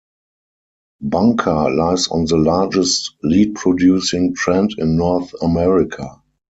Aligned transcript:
Bunker 1.03 1.69
lies 1.69 2.07
on 2.07 2.25
the 2.25 2.35
largest 2.35 3.13
lead-producing 3.21 4.33
trend 4.33 4.73
in 4.79 4.97
North 4.97 5.31
America. 5.43 6.19